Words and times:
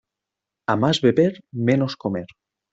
A 0.67 0.75
más 0.75 0.99
beber, 1.01 1.41
menos 1.51 1.95
comer. 1.95 2.25